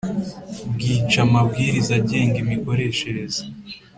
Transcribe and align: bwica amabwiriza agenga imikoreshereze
bwica 0.73 1.19
amabwiriza 1.25 1.91
agenga 1.99 2.37
imikoreshereze 2.43 3.41